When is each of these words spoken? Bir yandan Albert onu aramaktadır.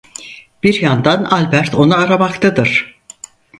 Bir 0.63 0.81
yandan 0.81 1.23
Albert 1.23 1.75
onu 1.75 1.95
aramaktadır. 1.97 3.01